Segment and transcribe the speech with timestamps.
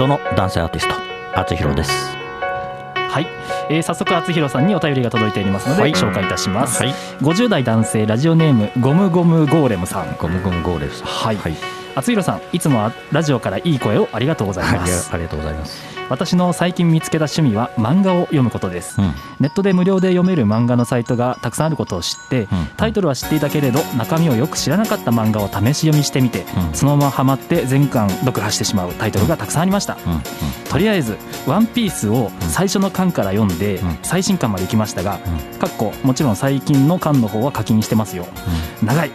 [0.00, 3.26] 謎の男性アーティスト厚弘ですはい、
[3.68, 11.56] えー、早速厚弘さんにお便りが届いておりますので、はい紹介いたします、はい50代男性ラジオネームゴムゴムゴーレムさんゴムゴムゴーレスはいはい、
[11.94, 19.00] 厚弘さんいつもラジオからいい声をありがとうございます、がありがとうございます、私の最近見つけた趣味は漫画を読むことです。
[19.00, 19.14] うん。
[19.38, 22.66] ネットで無料で読める漫画のサイトがたくさんあることを知って、うん。
[22.76, 26.74] タイトルは知っていたけれど中身をよく知らなかった漫画を試し読みしてみて、うん。
[26.74, 29.96] そのままハマって全巻読破してしまうタイトルがたくさんありました、
[30.68, 33.98] とりあえず「ワンピースを最初の巻から読んでうん。
[34.02, 35.20] 最新巻まで行きましたが
[35.52, 35.58] うん。
[35.58, 38.26] かっこもちろん最近の巻の方は課金してますよ。
[38.82, 39.10] 長い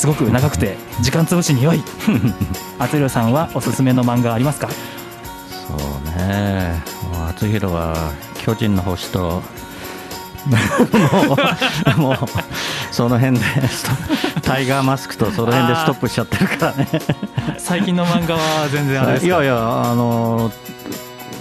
[0.00, 1.82] すごく長くて時間潰しに良い。
[2.80, 4.68] 厚弘さんはおすすめの漫画ありますか？
[4.70, 6.82] そうね。
[7.28, 7.94] 厚弘は
[8.38, 9.42] 巨人の星と
[11.98, 12.16] もうもう
[12.90, 13.44] その辺で
[14.42, 16.88] タイガーマスクとその辺でストップしちゃってるからね。
[17.58, 19.26] 最近の漫画は全然あれですか？
[19.26, 20.50] いやいやあの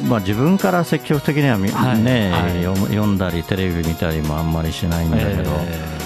[0.10, 2.00] まあ自分から積極的にはみ、はい。
[2.00, 2.62] ね、はい。
[2.90, 5.99] 読んだりテレビ見たりもあんまりしないんだけど、え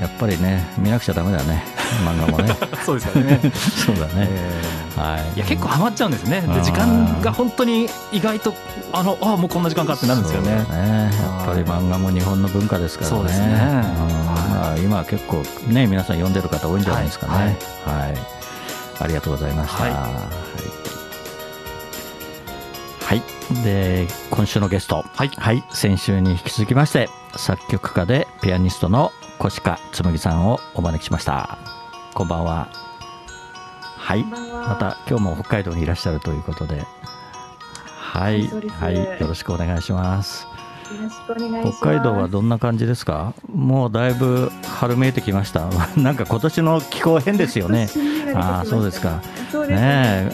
[0.00, 1.64] やっぱりね見なくちゃダメだね
[2.00, 2.52] 漫画もね。
[2.52, 3.40] ー そうですよね。
[3.52, 4.28] そうだね、
[4.96, 5.36] はい。
[5.36, 6.40] いや結構ハマっちゃうんですね。
[6.40, 8.54] で時間が本当に意外と
[8.92, 10.50] あのあもうこんな時間かってなるんですよね。
[10.50, 11.10] ね。
[11.20, 13.16] やっぱり漫画も日本の文化ですからね。
[13.16, 13.46] そうですね。
[13.46, 13.48] ん。
[13.50, 17.32] まあ、今は結構ね皆さん読んでる方多いんじゃないですかね。
[17.34, 17.44] はい。
[17.46, 18.14] はい、
[19.00, 19.82] ありがとうございました。
[19.82, 20.00] はいはい、
[23.04, 23.22] はい。
[23.62, 25.04] で今週のゲスト。
[25.14, 25.30] はい。
[25.36, 29.12] はい、先週に引き続きまして作曲家でピアニストの
[29.44, 31.58] 越川紬さんをお招きしました。
[32.14, 32.68] こんばんは。
[33.96, 34.24] はい。
[34.24, 36.84] また今日も北海道にいらっしゃるということで。
[37.98, 38.46] はい。
[38.48, 40.46] はいよろしくお願いします。
[41.80, 43.34] 北海道はどんな感じですか？
[43.52, 45.66] もうだいぶ春めいてきました。
[45.96, 47.88] なんか今年の気候変ですよね。
[48.34, 49.20] あーそうですか。
[49.66, 50.30] ね。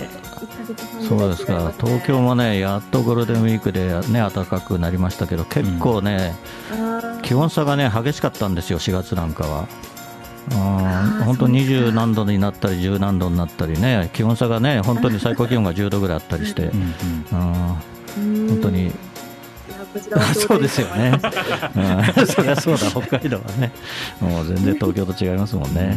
[1.08, 1.72] そうですか。
[1.80, 6.36] 東京もねやっとゴールデンウィークでね暖かくなりましたけど結構ね、
[6.72, 6.76] あ
[7.28, 9.68] 気温差がね激しかったんですよ4月なんかは。
[10.50, 11.74] うんー本当そうですか。
[11.74, 16.88] 20何度になったり10何度になったりね気温差がね本当に最高気温が10度ぐらいあったりして、うんうん。
[18.16, 18.46] うん。
[18.46, 18.92] ー本当に。
[20.34, 21.20] そうですよね、
[21.76, 23.72] うん、 そりゃそうだ北海道はね。
[24.20, 25.96] もう全然東京と違いますもんね、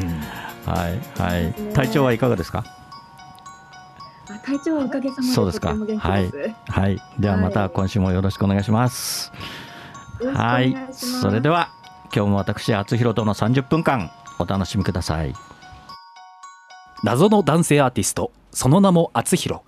[0.66, 1.54] はいはい。
[1.74, 2.66] 体調はいかがですか？
[4.30, 5.70] あ体調はおかげさまでそうですか。
[5.70, 6.50] とても元気です。
[6.50, 7.02] よはい。
[7.20, 9.61] ではまた今週もよろしくお願いします、はい
[10.24, 10.76] 願い。
[10.92, 11.70] それでは
[12.14, 15.34] 今日も私厚弘との30分間お楽しみください。
[17.04, 19.62] 謎の男性アーティストその名も厚弘。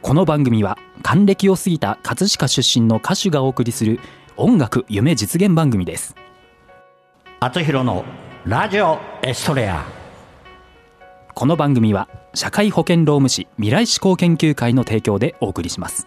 [0.00, 4.00] この番組は還暦を過ぎた葛飾出身の歌手がお送りする
[4.36, 6.16] 音楽夢実現番組です。
[7.40, 8.04] 厚弘の
[8.46, 10.02] ラジオエストレア。
[11.34, 16.06] この番組は社会保険労務士未来志向研究会の提供でお送りします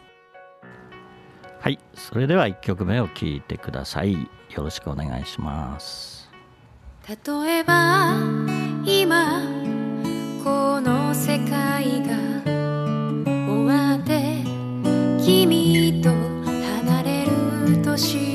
[1.66, 4.14] はいそれでは1曲目を聴いてください。
[4.14, 4.20] よ
[4.56, 6.30] ろしくお願いします。
[7.10, 7.16] 例
[7.58, 8.14] えば
[8.86, 9.42] 今
[10.44, 12.18] この世界が
[13.48, 14.44] 終わって
[15.26, 18.35] 君と離れるとし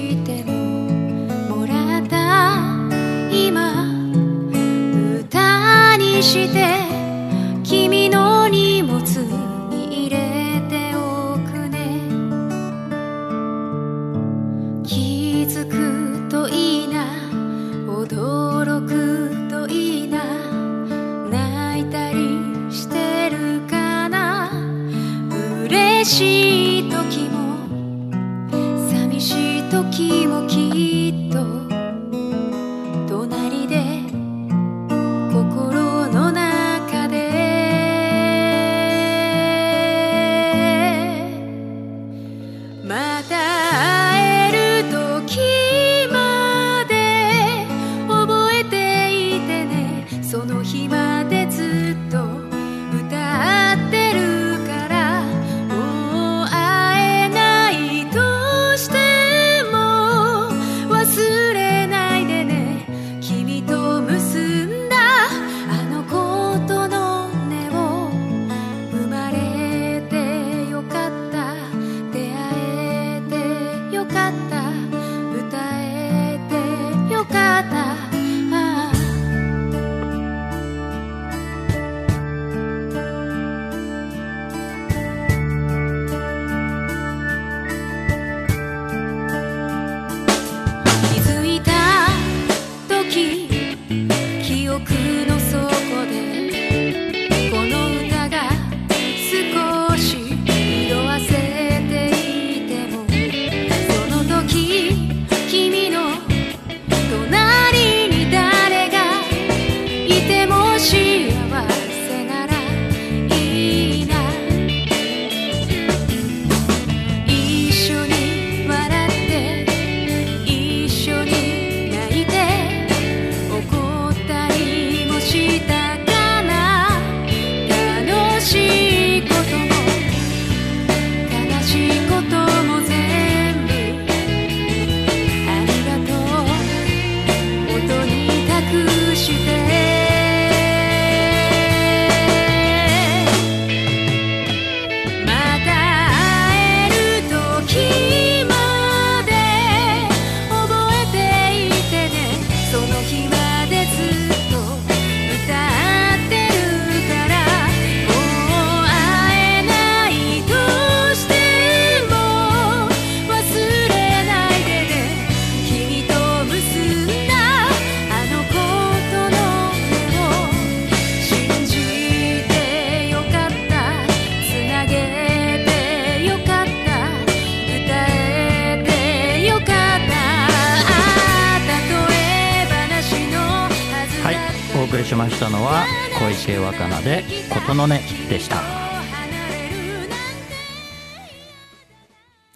[187.70, 187.88] で琴の音
[188.28, 188.56] でした。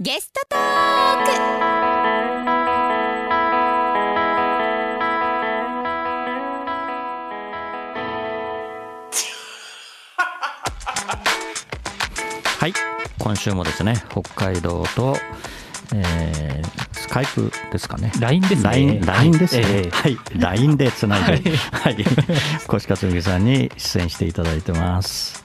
[0.01, 1.31] ゲストトーク。
[12.59, 12.73] はい。
[13.19, 15.17] 今週もですね北海道と、
[15.95, 18.13] えースカイプですかね。
[18.21, 18.63] LINE ですね。
[18.63, 19.63] LINE, LINE ですね。
[19.67, 19.91] ええ。
[19.91, 21.97] はい、LINE でつないで、ははい、
[22.73, 25.45] 越勝美さんに出演していただいてます。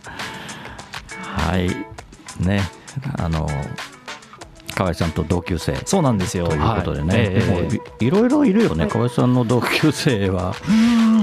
[1.18, 1.70] はい、
[2.40, 2.70] ね、
[3.18, 3.50] あの
[4.76, 5.74] 河合さんと同級生。
[5.74, 6.46] とそうなんですよ。
[6.46, 7.20] いうことでね、はい。
[7.20, 7.52] ええ。
[7.52, 10.54] もういいろいろいるよね、河合さんの同級生は。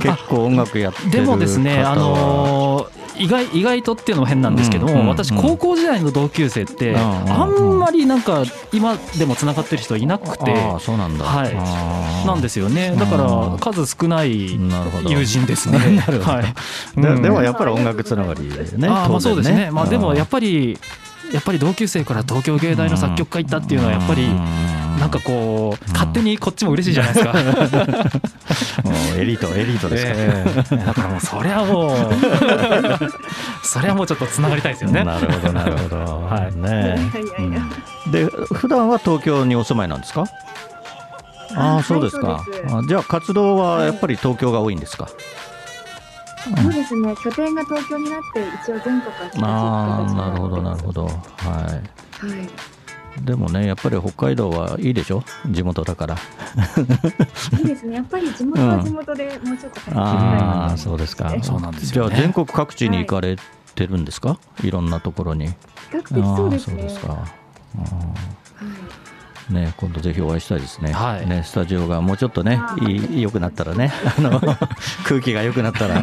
[0.03, 12.26] 結構音楽やってるでもですね、あのー意外意外とっていうのも変なんですけども、私高校時代の同級生って、あんまりなんか今でもつながってる人いなくて、そうなんだ、はい。
[12.26, 12.94] なんですよね。
[12.96, 14.52] だからうん数少ない
[15.08, 15.78] 友人ですね。
[16.22, 16.42] は
[16.96, 17.00] い。
[17.00, 20.78] でもやっぱり音楽つながりでね、あーまあそうですね、まあ、でもやっぱぱり
[21.32, 24.28] やっぱり同級生から東京芸大の作曲家行ったっていうのはやっぱり
[24.98, 27.32] なんかこう勝手にこっちも嬉しいじゃないですか。
[29.19, 30.76] エリートエリートですから、ええ。
[30.87, 31.96] だからもうそりゃもう
[33.66, 35.04] そりゃもうちょっとつながりたいですよね。
[35.04, 36.56] なるほどなるほど、はい。
[36.56, 37.62] ねいや
[38.12, 40.25] で普段は東京にお住まいなんですか？
[41.54, 42.40] ああそうですか、は
[42.84, 45.08] いじゃあ活動はやっぱり東京が多いんですか、
[46.62, 47.14] そうですね。
[47.22, 49.14] 拠点が東京になって一応全国
[49.44, 51.04] あなるほどなるほど。
[51.06, 52.48] ははいい
[53.22, 55.22] でもねやっぱり北海道はいいでしょ？
[55.50, 56.16] 地元だから。
[57.58, 57.96] いいですね。
[57.96, 61.34] やっぱり地元は地元でもうちょっとあなあそうですか。
[61.42, 63.36] そうなんですじゃよねあ全国各地に行かれ
[63.74, 65.48] てるんですか、い、ろんなところに。
[65.48, 65.54] 比
[65.92, 66.88] 較的そうですね
[69.50, 70.93] ね、今度ぜひお会いしたいですね。
[70.93, 74.41] はいね、スタジオがもうちょっとね、いい良くなったらね、 あの
[75.05, 76.03] 空気が良くなったら。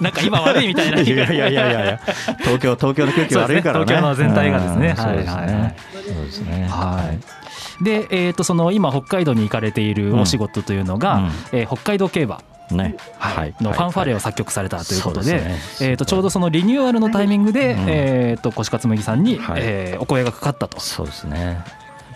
[0.00, 1.00] なんか今悪いみたいな。
[1.00, 2.00] いやいやいやいや
[2.38, 3.84] 東京東京の空気悪いからね。
[3.84, 5.76] ね東京の全体がですねうんそうですね。
[5.92, 6.68] そうですね。
[6.68, 7.84] はい。
[7.84, 13.54] で、えー、とその今北海道に行かれているお仕事というのが、うんえー北海道競馬ね、はい。
[13.60, 15.40] のファンファレをを作曲されたということで,、
[15.80, 21.60] えー、とちょうどそのリニューアルのタイミングで、うんえー、と越勝麦さんに、はいえーお声がかかったとそうですね。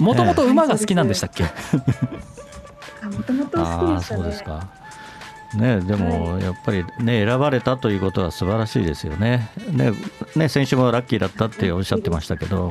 [0.00, 4.22] もともと馬が好きなんでしたっけ、あもともと好ああ、きでしたね。
[4.22, 4.80] そうですか。
[5.54, 9.50] ね、でもやっぱりね選ばれたということは素晴らしいですよね。
[9.72, 9.92] ね、
[10.36, 12.70] ね先週もラッキーだったっておっしゃってましたけど、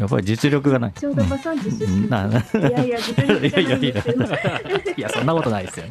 [0.00, 0.92] やっぱり実力がない。
[0.92, 2.02] ちょうど馬産地出うん。
[2.02, 2.26] 身な。
[2.26, 3.84] いやいや実力じゃないん
[4.98, 5.08] いや。
[5.08, 5.86] そんなことないですよ、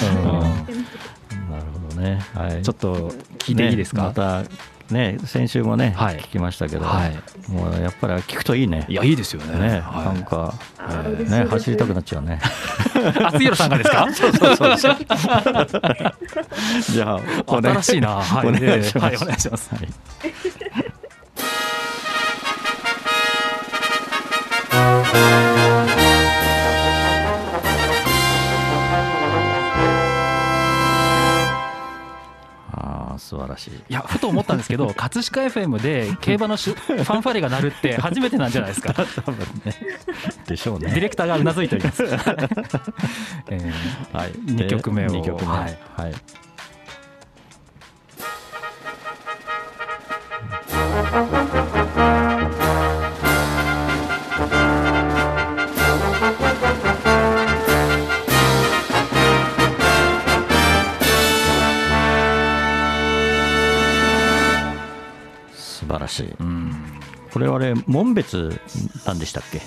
[0.00, 0.14] うん。
[0.14, 2.20] うんなるほどね。
[2.34, 2.62] はい。
[2.62, 4.44] ちょっと聞いていいですか、ねまた
[4.90, 6.16] ね先週もね、はい。
[6.16, 7.16] 聞きましたけど、はい。
[7.50, 8.86] もうやっぱり聞くといいね。
[8.88, 9.58] いやいいですよね。
[9.58, 10.54] ね、はなんか
[11.28, 12.40] ね走りたくなっちゃうね。
[12.94, 14.08] い、厚弘さんがですか？
[14.14, 14.96] そうそうそうそう。
[16.92, 17.20] じゃあ
[17.62, 18.16] 新しいな。
[18.22, 18.48] はい。
[18.48, 19.04] お願いします。
[19.04, 19.70] はいお願いします。
[19.74, 19.88] はい
[33.28, 33.70] 素晴らしい。
[33.70, 39.74] いやふと思ったんですけど 葛飾 FM で競馬のファンファレが鳴るって初めてなんじゃないですか多分ね。
[40.46, 41.00] でしょうディね。
[41.00, 42.04] レクターがうなずいております、
[43.50, 43.72] え
[44.12, 44.32] はい。
[44.46, 45.46] 二曲目を二曲目。
[45.46, 46.14] ははい
[66.08, 66.26] らしい。
[66.26, 66.74] ーうん
[67.30, 68.58] これはね、門別
[69.06, 69.60] なんでしたっけ？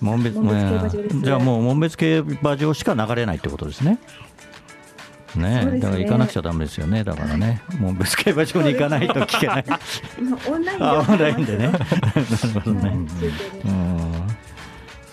[0.00, 3.98] 門別門別競馬場ですねじゃあもう門別競馬場しか流れないってことですね。
[5.36, 9.64] ねねだから行かなくちゃだめですよね、だからね、門別競馬場に行かないと聞けない。
[10.18, 11.68] 今オンラインであオンラインでね。
[11.68, 11.82] なる
[12.60, 12.90] ほどね。
[13.64, 14.12] うん。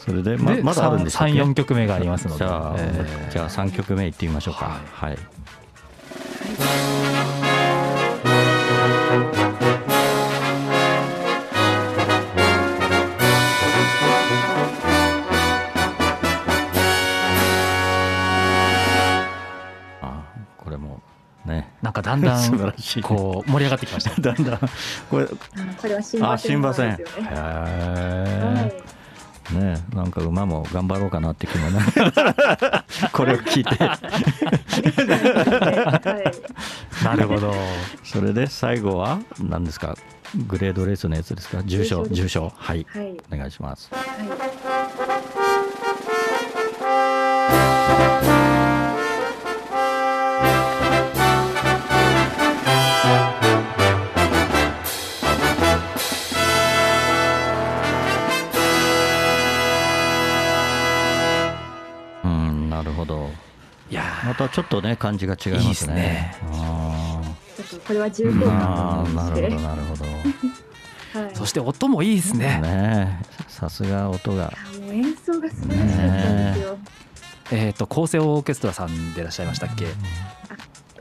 [0.05, 4.79] それで、までまだあるんでしたっけ34曲目がありますのでじゃあ、えーじゃあ3曲目いってみましょうか。
[4.93, 5.17] はい。
[6.61, 7.34] あ
[22.05, 23.03] だんだ 素晴んらしい。
[23.03, 24.11] こう盛り上がってきました。
[24.21, 24.59] だんだん。
[25.09, 25.27] これあ
[25.81, 27.29] これは新あ馬新馬戦ですよね。
[27.31, 27.65] へは
[28.71, 28.81] え
[29.51, 31.79] ねなんか馬も頑張ろうかなって気もね。
[33.13, 33.77] これを聞いて。
[37.03, 37.53] なるほど。
[38.03, 39.95] それで最後は何ですか？
[40.47, 41.61] グレードレースのやつですか？
[41.63, 42.51] 重賞重重賞。
[42.55, 42.85] はい。
[42.91, 43.15] はい。
[43.31, 43.89] お願いします。
[43.93, 43.99] は
[48.31, 48.34] い。
[64.25, 65.65] またちょっとね感じが違いますね。
[65.65, 66.35] いいっすね。
[66.51, 67.21] あ
[67.55, 70.05] ちょっとこれは重ー厚あーな感がありましてるほどなるほど。
[71.25, 71.35] はい。
[71.35, 72.59] そして音もいいですね。
[72.61, 74.51] ねさすが音が。
[74.89, 76.77] 演奏が素晴らしかったんですよ。
[77.51, 77.69] え。
[77.69, 79.85] っ、と構成オーケストラさんでいらっしゃいましたっけ？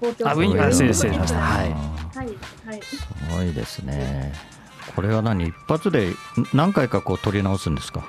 [0.01, 1.39] 東京ああ失礼しました。
[1.39, 1.73] ははいい
[2.67, 2.83] はい。
[2.83, 4.33] すごいですね。
[4.95, 5.47] これは何？
[5.49, 6.17] 一発でん
[6.53, 8.05] 何回かこう取り直すんですか？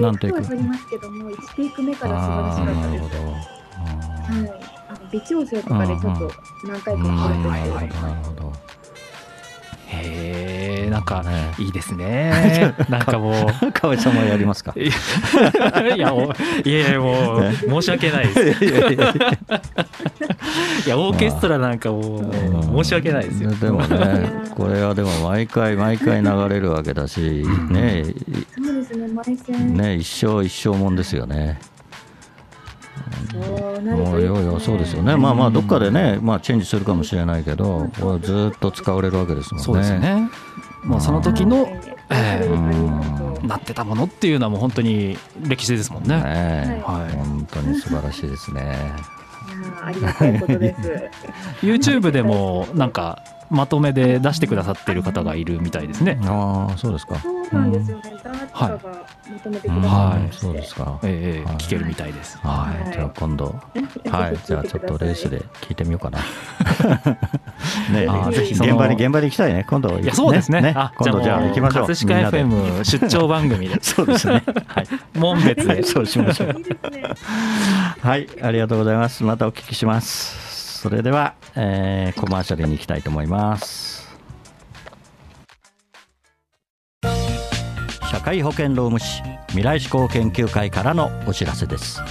[0.00, 0.42] 何テイクか。
[0.42, 2.08] は取りますけども、1テイク目か。
[2.08, 3.54] ら素晴らしかったです。
[4.32, 4.74] はい。
[4.88, 6.30] あの微調整とかでちょっと
[6.66, 7.42] 何回かうん。
[7.42, 8.52] 取るほどて、なるほど
[9.86, 11.54] へえなんかね。
[11.58, 12.74] いいですね。
[12.88, 13.72] なんかもう。
[13.72, 14.72] 河合さんもやりますか？
[14.76, 14.90] い
[15.88, 16.22] やいやお
[16.64, 18.64] いやいやもう申し訳ないです。
[18.64, 18.68] い
[20.88, 23.50] やオーケストラなんかもう申し訳ないですよ。
[23.52, 28.04] でもねこれはでも毎回毎回流れるわけだしね。
[28.56, 31.58] そうですね、毎戦、ね一生一生もんですよね
[33.32, 35.16] そういといいですねよいよそうですよね。
[35.16, 39.64] まあまあどっかでねまあチェンジするかもしれないけどこれずっと使われるわけですもんね。
[39.64, 40.30] そうですね。
[40.84, 46.16] もうその時のはい愛されるカリスマとなってたものっていうのはもう本当に歴史ですもんね。
[46.16, 47.16] ねはい。
[47.16, 48.62] 本当に素晴らしいですね。
[48.62, 51.10] いやーありがたいことです。
[51.66, 53.22] YouTube でもなんか
[53.54, 56.18] まとめで出してくださってる方がいるみたいですね。
[56.24, 57.18] ああそうですか。
[57.18, 58.14] そうなんですよね。
[58.22, 58.78] ダーツカが
[59.30, 60.84] まとめてくださってそうですか。
[60.84, 62.38] はいええ聞けるみたいです。
[62.38, 63.46] はい、じゃあ今度、
[64.10, 66.18] はい、じゃあちょっとレースで聞いてみようかな。
[67.92, 68.06] ね。
[68.08, 69.64] あーぜひ現場に現場に行きたいね。
[69.68, 70.72] 今度、いやそうですね。
[70.76, 71.86] あ今度じゃあ行きましょう。
[71.86, 73.78] 葛飾 FM 出張番組で。
[73.82, 74.42] そうですね。
[74.66, 75.82] はい、門別で。
[75.82, 76.48] そうしましょう。
[76.48, 77.02] いいですね。
[78.00, 79.22] はい、ありがとうございます。
[79.24, 80.43] またお聞きします。
[80.84, 84.06] それでは、えーコマーシャルに行きたいと思います。
[88.10, 92.02] 社会保険労務士未来志向研究会からのお知らせです。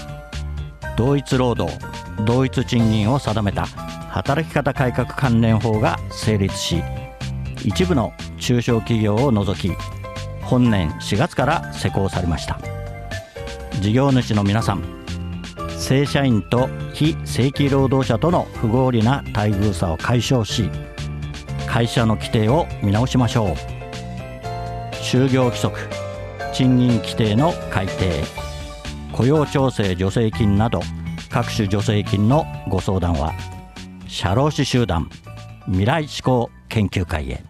[0.97, 1.71] 同一労働
[2.25, 6.81] 同一賃金を定めた働き方改革関連法が成立し
[7.63, 9.71] 一部の中小企業を除き
[10.41, 12.59] 本年4月から施行されました
[13.81, 15.02] 事業主の皆さん
[15.83, 20.69] 正社員と非正規労働者との不合理な待遇差を解消し
[21.67, 23.55] 会社の規定を見直しましょう。
[24.93, 25.77] 就業規則
[26.53, 28.23] 賃金規定の改定。
[29.11, 30.79] 雇用調整助成金など
[31.29, 33.33] 各種助成金のご相談は。
[34.07, 35.09] 社労士集団
[35.65, 37.43] 未来志向研究会へ。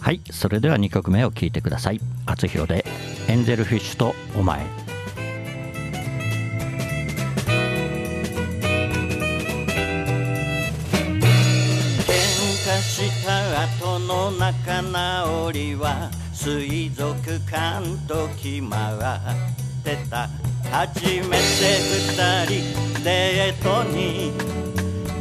[0.00, 2.00] はいそれでは2曲目を聴いてください。
[2.26, 2.84] 厚弘で
[3.36, 4.86] ンゼルフィッシュとお前。
[12.80, 17.14] した後の仲直りは水族
[17.50, 18.98] 館と決まっ
[19.84, 20.28] てた。
[20.70, 21.36] 初めて
[21.90, 24.32] 二人デートに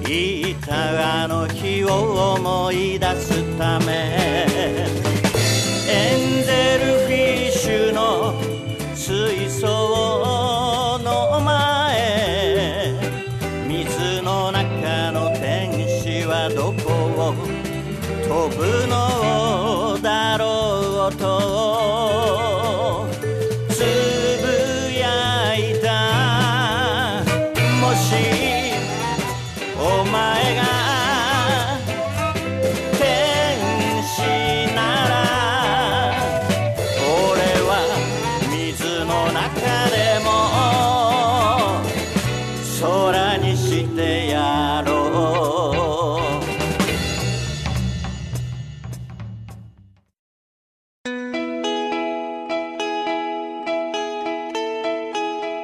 [0.07, 1.23] 行った。
[1.23, 4.24] あの日を思い出すため。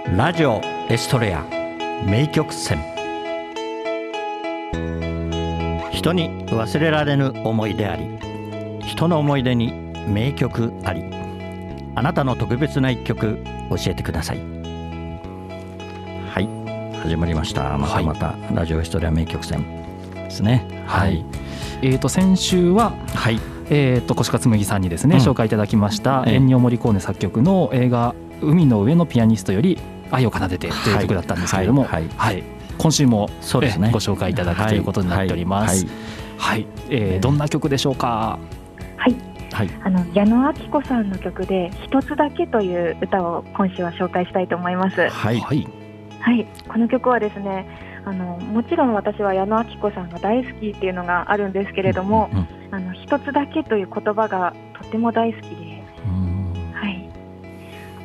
[0.08, 1.43] ラジオエストレア
[2.05, 2.79] 名曲選
[5.91, 8.20] 人に忘れられぬ思い出あり
[8.81, 9.72] 人の思い出に
[10.08, 11.03] 名曲あり
[11.96, 14.39] あなたの特別な一曲教えてください。
[16.29, 17.77] はい始まりました。
[17.77, 19.65] またまた、ラジオエストレア名曲選
[20.13, 20.84] ですね。
[20.88, 21.24] はい。
[21.81, 23.39] えーと先週ははい。
[23.74, 25.22] えー、と越勝麦さんにですね、うん。
[25.22, 26.34] 紹介いただきました、ええ。
[26.36, 29.77] エンニオ・モリコーネ作曲の映画「海の上のピアニスト」より
[30.12, 32.44] 「愛を奏でて」という曲だったんですけれども、はいはい。
[32.77, 33.89] 今週も、そうですね。
[33.89, 35.86] えご紹介いただくということになっております。
[36.38, 36.65] はい。
[36.89, 38.39] えーどんな曲でしょうか？
[38.98, 39.15] はい。
[39.53, 39.70] はい。
[39.84, 45.10] あの矢野顕子さんの曲で一つだけという歌を今週は紹介したいと思います。
[45.10, 45.39] はい。
[45.39, 45.68] はい、
[46.20, 47.68] はい、この曲はですね
[48.06, 52.48] あのもちろん私は矢野顕子さんが大好きっていうのがあるんですけれども、うん。
[52.74, 55.71] あの一つだけという言葉がとても大好きで、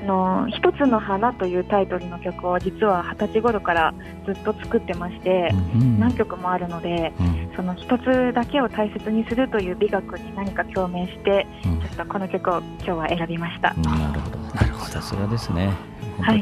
[0.07, 3.95] の一つの花というタイトルの曲を実は二十歳頃から
[4.25, 7.53] ずっと作ってまして、うん何曲もあるので、うん。
[7.57, 11.81] その一つだけを大切にするという美学に何か共鳴して、うん。
[11.81, 13.75] ちょっとこの曲を今日は選びました。
[13.75, 14.39] なるほど。
[14.55, 14.93] なるほど。
[14.93, 15.73] さすがですね。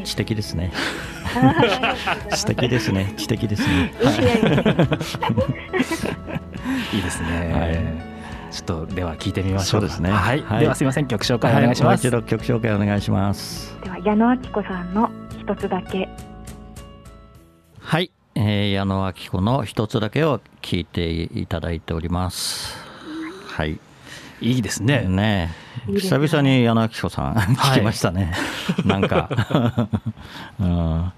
[0.05, 0.71] 知的ですね、
[1.25, 2.37] はい。
[2.37, 3.13] 知的ですね。
[3.17, 3.93] 知的ですね。
[6.93, 7.69] いいですね、は
[8.11, 8.14] い
[8.55, 10.13] ちょっとでは聞いてみましょうそうですね。
[10.13, 10.61] はい、はい。
[10.61, 13.77] ではすみません曲紹介お願いします、はい、もう一度曲紹介お願いします。
[13.83, 16.09] では矢野明子さんの一つだけ。
[17.81, 22.79] はい、えー矢野明子の一つだけを聞いていただいております。
[23.49, 23.81] はい。
[24.41, 25.01] いいですね。
[25.09, 25.53] ね
[25.89, 28.35] 久々に矢野明子さん 聞きましたね、
[28.87, 29.29] なんか、
[30.61, 31.13] うん。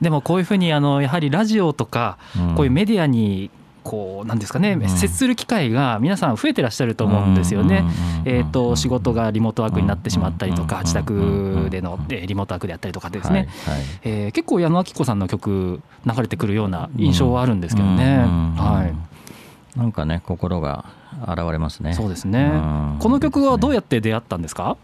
[0.00, 2.54] でもこういうふうにあのやはりラジオとかうん。
[2.54, 3.50] こういうメディアに
[3.82, 4.88] こうなんですかね、うん。
[4.88, 7.84] 接する機会が皆さん増えてらっしゃると思うんですよね。
[8.26, 13.84] うんえー、と仕事がリモートワークになってしまったりとうんか自宅でのえーリモートワークであったりとかですね、はいはい。
[14.04, 18.24] えー結構矢野明子さんの曲流れてくるような印象はあるんですけどね。
[18.26, 19.78] うんはい。
[19.78, 20.84] なんかね心が
[21.26, 21.94] 現れますね。
[21.94, 22.50] そうですね。
[22.52, 22.96] うん。
[23.00, 24.76] この曲はどうやって出会ったんですか、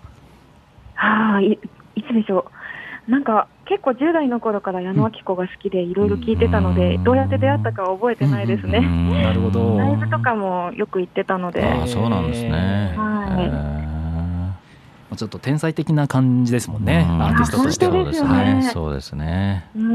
[0.95, 1.59] はいい
[1.97, 2.51] いつでしょ
[3.09, 3.11] う。
[3.11, 7.05] なんか結構10代の頃から矢野明子が好きでいろいろ聞いてたので、うん。
[7.05, 9.79] どうやって出会ったかは覚えてないですね、うんなるほど。
[9.79, 12.95] ライブとかもよく行ってたので、ああそうなんですね。
[12.97, 14.53] は
[15.13, 15.15] い。
[15.15, 17.23] へちょっと天才的な感じですもんね、うん。
[17.23, 17.93] アーティストとしては。
[17.93, 18.71] あ本当ですよね。
[18.73, 19.69] そうですね。
[19.77, 19.93] うん。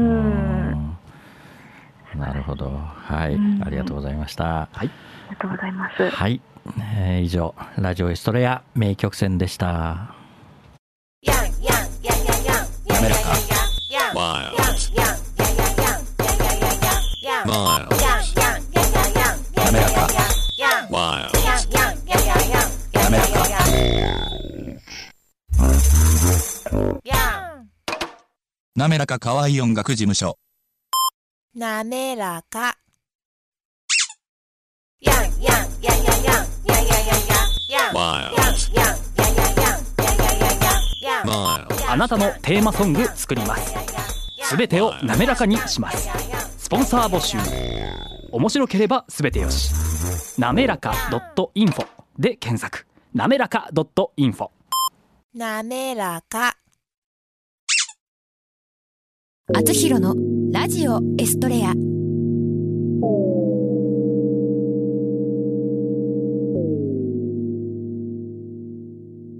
[2.14, 2.20] うん。
[2.20, 2.70] なるほど。
[2.70, 3.34] はい。
[3.34, 3.62] うん。
[3.64, 4.44] ありがとうございました。
[4.44, 4.70] はい。
[4.76, 4.90] あり
[5.30, 6.10] がとうございます。
[6.10, 6.40] はい、
[6.96, 10.23] えー以上ラジオエストレア名曲選でした
[14.14, 14.92] Miles.
[17.46, 17.88] Miles.
[19.56, 20.06] 滑らか
[20.88, 21.32] Miles.
[22.94, 23.58] 滑らか
[28.76, 30.38] なめらか可愛い音楽事務所
[31.56, 32.76] なめらか。
[37.92, 38.70] Miles.
[41.24, 41.74] Miles.
[41.94, 44.03] あなたのテーマソング作ります
[44.44, 46.08] すべてを滑らかにします。
[46.58, 47.38] スポンサー募集。
[48.30, 49.72] 面白ければすべてよし。
[50.38, 50.92] なめらか
[51.54, 51.86] .info
[52.18, 52.86] で検索。
[53.14, 53.70] なめらか
[54.16, 54.50] .info
[55.34, 56.56] なめらか。
[59.54, 60.14] あつひろの
[60.52, 61.72] ラジオエストレア。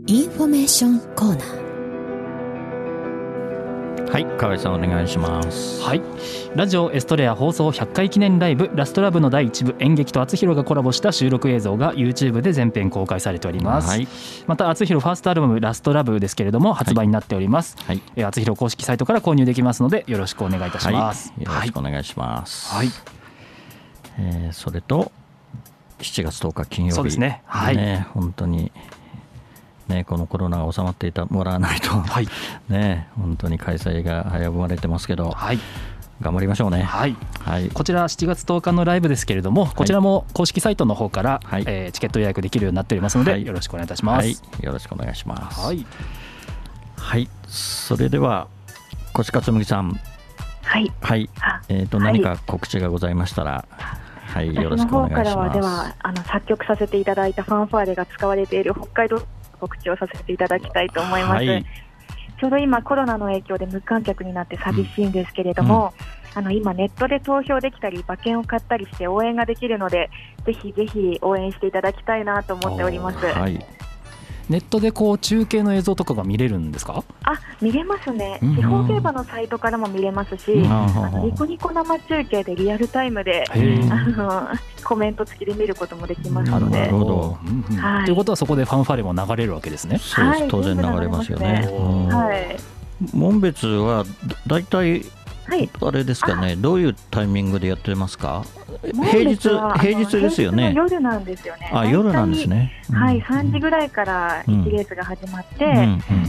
[0.07, 1.64] インフォメーションコーナー
[4.15, 5.83] はい河合さんお願いします。
[5.83, 6.01] はい。
[6.55, 14.07] ラジオエストレア放送100回記念ライブラストラブの第1部演劇とあつひろがコラボした収録映像が YouTube で全編公開されております、はい。
[14.47, 18.01] またあつひろファーストアルバムラストラブですけれども発売になっております、はい。
[18.15, 21.31] えーあつひろ公式サイトから購入できますのでよろしくお願いいたします。
[21.31, 22.73] はい、よろしくお願いします。
[22.73, 22.89] はい。
[24.21, 25.11] えーそれと
[25.99, 27.43] 7月10日金曜日、そうですね。
[27.47, 27.77] はい。
[27.77, 28.71] ね本当に
[29.89, 32.29] ねこのコロナが収まっていたもらわないと、はい。
[32.69, 35.59] ね本当に開催が危ぶまれてますけど、はい。
[36.21, 36.83] 頑張りましょうね。
[36.83, 37.17] はい。
[37.41, 41.65] はい、こちら7月10日のライブですけれども、こちらも公式サイトの方から、はい。
[41.67, 43.45] えーチケット予約できるようになっておりますので、はい。
[43.45, 44.25] よろしくお願いいたします。
[44.25, 44.25] は
[44.61, 45.61] い、よろしくお願いします。
[45.61, 45.85] はい、
[46.97, 48.47] はい、それでは
[49.19, 49.99] 越勝麦さん、
[50.63, 50.93] はい。
[51.01, 52.21] はい、あえっ、とはい。
[52.21, 53.65] 何か告知がございましたら、
[54.35, 55.49] はい、よろ私しくおの方から願いします。
[55.49, 59.23] はではあの作曲させていただいたファンファーレが使われている北海道の
[59.65, 61.33] 告知をさせていただきたいと思います。
[61.33, 61.67] はい
[62.41, 65.95] ちょうど今コロナの影響で無観客になって寂しいんですけれども、
[66.35, 70.11] あの今ネットで投票できたり馬券を買ったりして応援ができるので
[70.45, 73.25] ぜひぜひ応援していただきたいなと思っております。
[73.25, 73.65] はい、
[74.49, 77.03] ネットでこう中継の映像とかが見れるんですか？
[77.23, 78.57] あ見れますね、うん。
[78.57, 80.71] 地方競馬のサイトからも見れますし、うん。
[80.71, 83.57] あのニコニコ生中継でリアルタイムであ
[84.11, 84.49] の
[84.85, 86.79] コメント付きで見ることもできますので。
[86.79, 87.39] なるほど。
[88.05, 89.99] ということはそこでファンファーレも流れるわけですね。
[89.99, 91.67] そうです、はい当然流れますよね。
[92.11, 92.57] はい、
[93.17, 94.05] 門別は
[94.47, 95.03] だいたい
[95.47, 98.45] はい、あれですかね、どういうタイミングでやってますか？
[98.95, 101.71] 門平日平日ですよね夜なんですよね。
[101.73, 102.73] あ、夜なんですね。
[102.93, 105.87] はい、うん3時ぐらいから1レースが始まって、あ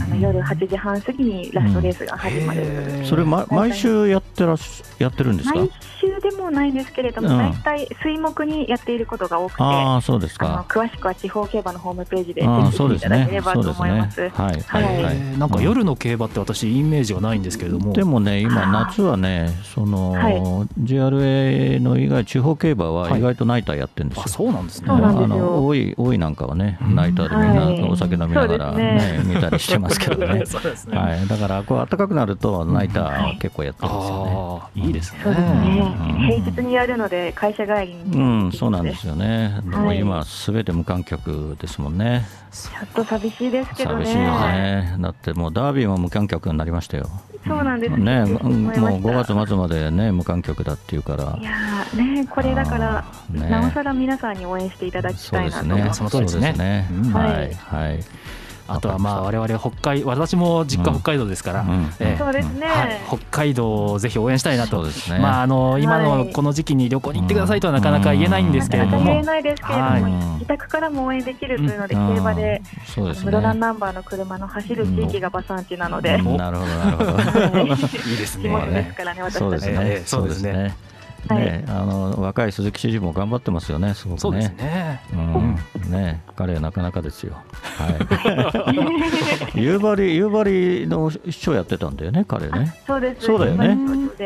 [0.08, 2.62] の夜8時半過ぎにラストレースが始まる。
[3.04, 5.58] それ、ま、毎週やってらっしやってるんですか？
[6.06, 7.38] 毎週でもないんですけれども、うん。
[7.38, 10.64] 大体水木にやっていることが多くて、ああそうですか。
[10.68, 14.20] 詳しくは地方競馬のホームページでチェああックしていただそうですねければと思います。
[14.20, 14.30] はい。
[14.30, 15.16] はいはいはい。
[15.16, 17.92] えーなんか夜の競馬って私イメージがないんですけれども。
[17.92, 20.36] でもね、今、夏はね、その、はい。
[20.82, 23.18] JRA の以外、地方競馬ははい。
[23.18, 24.22] 意外とナイターやってるんですよ。
[24.26, 24.86] あそうなんですね。
[24.88, 25.36] そうなんですよ。
[25.36, 26.94] あの多い多いなんかはね、うん。
[26.94, 27.80] ナイターでみんはい。
[27.80, 29.34] なお酒飲みながら、そうですね。
[29.34, 30.44] 見たりしてますけどね。
[30.46, 30.96] そうですね。
[30.98, 34.32] はい、だから、こう暖かくなると、ナイターは結構やってるんですよね。
[34.34, 35.20] ああいいですね。
[35.22, 39.60] そうですね、うん平日にやるので会社帰りに、うん、そうなんですよね。
[39.64, 42.26] でもはい今、すべて無観客ですもんね。
[42.52, 44.06] ちょっと寂しいですけどね。
[44.06, 44.96] 寂しいよね。
[44.98, 47.08] だってもうダービーも無観客になりましたよ。
[47.46, 51.44] そうなんですね、もう思いました5月末までね、無観客だっていうからい。
[51.44, 55.84] やーね、これだから、なおさら皆さんに応援していただきそうですたいなと思いね。
[55.84, 55.98] ます。
[55.98, 58.00] その通りですねはいはい。
[58.68, 62.16] あとはまあ我々北海私も実家北海道ですから、うんええ。
[62.18, 62.66] そうですね。
[62.66, 64.82] はい、北海道をぜひ応援したいなと。
[64.84, 64.90] ね。
[65.20, 68.98] まああの今のこの時期に旅行に行ってくださいとはなかなか言えないんですけれども。
[68.98, 70.12] なかなか言え、ないですけれども、はい。
[70.34, 72.14] 自宅からも応援できるというので、うん。
[72.14, 73.30] 競馬で、そうですね。
[73.30, 76.36] 室蘭ナンバーの車の走る地域が馬産地なので、うん。
[76.36, 77.12] なるほどなるほど。
[77.12, 77.22] は
[77.62, 77.66] い。
[78.10, 78.96] いいです地元でねす。
[78.96, 79.74] からね、私そうですね。
[79.76, 80.08] たち。
[80.08, 80.74] そうですね
[81.34, 81.40] ね。
[81.40, 83.94] ねあの若い鈴木知事も頑張ってますよね。
[83.94, 84.56] すごくそうですね。
[84.56, 85.00] ね。
[85.12, 85.90] うん。
[85.90, 87.36] ね彼はなかなかですよ。
[87.62, 87.90] は
[89.54, 89.60] い。
[89.60, 92.74] 夕張夕張の市長やってたんだよね彼ね。
[92.86, 93.26] そうです。
[93.26, 93.76] そうだよね。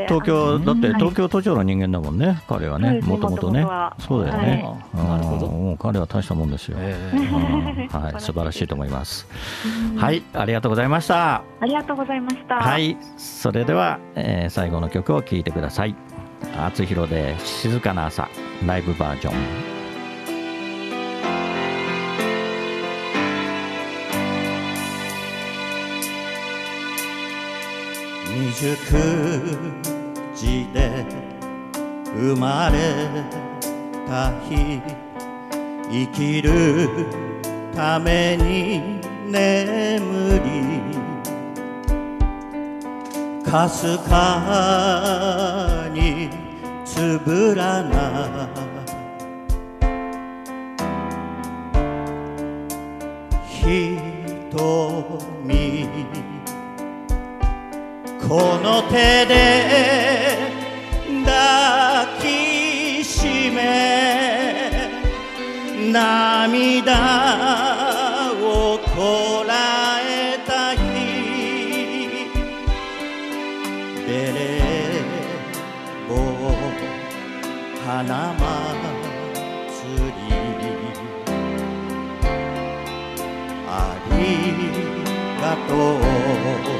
[0.07, 0.95] 東東京だってはい。
[0.97, 3.67] 東京都庁の人間だもんね彼はねもともとね
[3.99, 5.07] そうだよね、はい。
[5.07, 5.47] なるほど。
[5.47, 8.15] うんもう彼は大したもんですよ、はい。
[8.21, 9.27] 素晴らしいと思います。
[9.97, 10.23] はい。
[10.33, 11.43] ありがとうございました。
[11.61, 12.57] ありがとうございました。
[12.57, 12.97] はい。
[13.17, 15.95] それでは、えー最後の曲を聴いてください
[16.57, 18.29] 厚弘で静かな朝
[18.67, 19.35] ライブバージョン。
[28.33, 28.77] 未熟
[30.35, 31.05] 児で
[32.15, 32.79] 生まれ
[34.07, 34.81] た日
[35.91, 36.89] 生きる
[37.75, 40.51] ために眠り
[43.51, 45.60] かすか
[45.93, 46.31] に
[46.85, 48.49] つぶらな。
[53.63, 54.11] 瞳
[58.29, 59.35] この手で
[61.25, 64.89] 抱きしめ
[65.91, 66.95] 涙
[68.41, 69.53] をこら
[70.01, 70.79] えた日。
[74.07, 74.90] ベレー
[76.11, 76.17] 帽
[77.87, 78.43] 花祭
[80.07, 80.19] り。
[83.69, 84.13] あり
[85.41, 85.71] がと
[86.77, 86.80] う。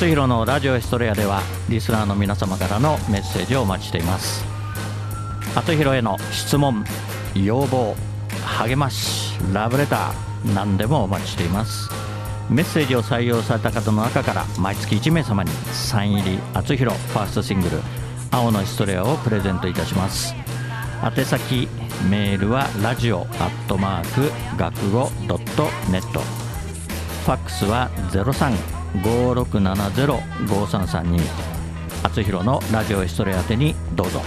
[0.00, 4.42] 厚弘のラジオエストレアではリスナーの皆様からのメッセージをお待ちしています。
[5.54, 6.86] 厚弘への質問
[7.34, 7.94] 要望
[8.42, 11.90] 励ましラブレター何でもお待ちしています。
[12.48, 17.82] メッセージを採用された方の中から毎月1名様にサイン入り厚弘ファーストシングル
[18.32, 20.34] 「青のヒストレア」をプレゼントいたします。
[21.04, 21.68] 宛先
[22.08, 26.20] メールはラジオアットマーク学語ドットネット。
[26.20, 31.20] ファックスは03 5670-5332
[32.02, 34.22] 厚弘のラジオエストレア宛てにどうぞ。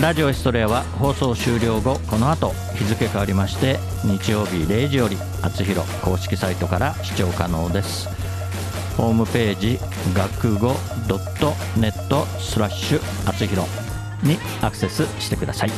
[0.00, 8.08] ラジオエストレアは放送終了後この後日付変わりまして日曜日0時より厚弘公式サイトから視聴可能です。
[8.96, 9.78] ホームページ
[10.14, 10.74] 学語
[11.08, 13.68] ドットネットスラッシュ厚弘
[14.22, 15.70] にアクセスしてください。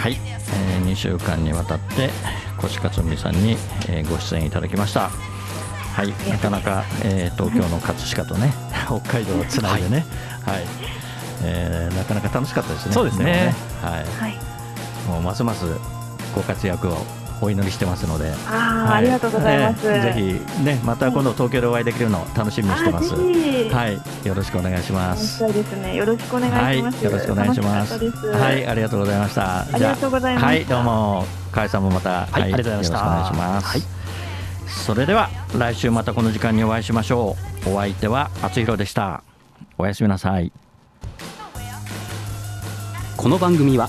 [0.00, 2.10] はい、え2週間にわたって
[2.62, 3.52] 越勝美さんに、
[3.88, 5.10] えーご出演いただきました。
[5.94, 8.52] はいなかなか、えー東京の葛飾とね
[8.86, 10.04] 北海道をつないでね
[10.44, 10.64] はい、
[11.42, 12.92] えーなかなか楽しかったですね。
[12.92, 13.54] そうですね。
[13.82, 14.04] もはい。
[14.04, 14.38] はい。
[15.08, 15.64] もうますます
[16.34, 16.98] ご活躍を
[17.44, 19.86] お祈りしてますので、ああ、はいありがとうございます。
[19.86, 20.12] えーぜ
[20.58, 23.14] ひねまた今度東京でお会いできるのを楽しみにしてます。
[23.14, 25.38] はい、よろしくお願いします。
[25.38, 25.94] そうですね。
[25.94, 26.96] よろしくお願いします。
[26.96, 28.26] はい、よろしくお願いします。
[28.26, 29.60] はい、ありがとうございました。
[29.60, 33.66] ありがとうございましたはい、どうも、かえさんもまた、はいありがとうございましたよろしくお願いします。
[33.66, 34.04] はい
[34.66, 37.70] それでは、来週またこの時間にお会いしましょう。
[37.70, 39.22] お相手は、あつひろでした。
[39.78, 40.52] おやすみなさい。
[43.16, 43.88] この番組は